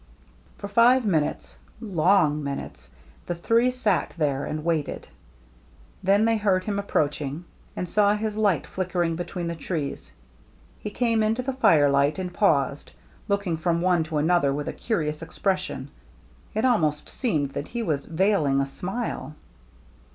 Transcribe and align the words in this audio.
For 0.57 0.67
five 0.67 1.05
minutes— 1.05 1.57
long 1.79 2.43
minutes— 2.43 2.89
the 3.27 3.35
three 3.35 3.69
sat 3.69 4.15
there 4.17 4.45
and 4.45 4.65
waited. 4.65 5.07
Then 6.01 6.25
they 6.25 6.37
heard 6.37 6.63
him 6.63 6.79
approaching, 6.79 7.45
and 7.75 7.87
saw 7.87 8.15
his 8.15 8.35
light 8.35 8.65
flickering 8.65 9.15
between 9.15 9.45
the 9.45 9.53
trees. 9.53 10.11
He 10.79 10.89
came 10.89 11.21
into 11.21 11.43
the 11.43 11.53
firelight, 11.53 12.17
and 12.17 12.33
paused, 12.33 12.91
looking 13.27 13.57
from 13.57 13.79
one 13.79 14.03
to 14.05 14.17
another 14.17 14.51
with 14.51 14.67
a 14.67 14.73
curious 14.73 15.21
expression. 15.21 15.91
It 16.55 16.65
almost 16.65 17.07
seemed 17.07 17.51
that 17.51 17.67
he 17.67 17.83
was 17.83 18.07
veiling 18.07 18.59
a 18.59 18.65
smile. 18.65 19.35